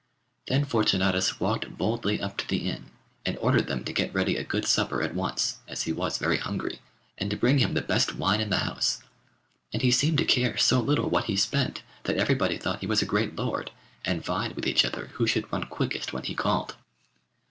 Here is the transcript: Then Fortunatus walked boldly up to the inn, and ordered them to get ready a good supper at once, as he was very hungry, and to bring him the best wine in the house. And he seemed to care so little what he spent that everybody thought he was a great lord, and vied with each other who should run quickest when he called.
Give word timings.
Then 0.47 0.65
Fortunatus 0.65 1.39
walked 1.39 1.77
boldly 1.77 2.19
up 2.19 2.35
to 2.37 2.47
the 2.47 2.67
inn, 2.67 2.85
and 3.23 3.37
ordered 3.37 3.67
them 3.67 3.83
to 3.83 3.93
get 3.93 4.11
ready 4.15 4.35
a 4.35 4.43
good 4.43 4.65
supper 4.65 5.03
at 5.03 5.13
once, 5.13 5.57
as 5.67 5.83
he 5.83 5.93
was 5.93 6.17
very 6.17 6.37
hungry, 6.37 6.79
and 7.19 7.29
to 7.29 7.37
bring 7.37 7.59
him 7.59 7.75
the 7.75 7.83
best 7.83 8.15
wine 8.15 8.41
in 8.41 8.49
the 8.49 8.57
house. 8.57 9.03
And 9.71 9.83
he 9.83 9.91
seemed 9.91 10.17
to 10.17 10.25
care 10.25 10.57
so 10.57 10.79
little 10.81 11.07
what 11.11 11.25
he 11.25 11.35
spent 11.35 11.83
that 12.05 12.17
everybody 12.17 12.57
thought 12.57 12.79
he 12.79 12.87
was 12.87 13.03
a 13.03 13.05
great 13.05 13.35
lord, 13.35 13.69
and 14.03 14.25
vied 14.25 14.55
with 14.55 14.65
each 14.65 14.83
other 14.83 15.11
who 15.13 15.27
should 15.27 15.53
run 15.53 15.65
quickest 15.65 16.13
when 16.13 16.23
he 16.23 16.33
called. 16.33 16.73